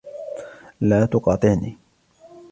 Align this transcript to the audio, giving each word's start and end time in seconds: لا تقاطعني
لا 0.81 1.05
تقاطعني 1.05 1.77